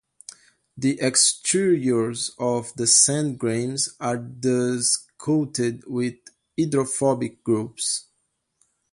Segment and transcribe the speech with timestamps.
[0.77, 6.15] The exteriors of the sand grains are thus coated with
[6.59, 8.05] hydrophobic groups.